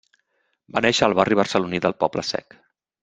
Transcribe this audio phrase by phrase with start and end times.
[0.77, 2.59] Va néixer al barri barceloní del Poble Sec.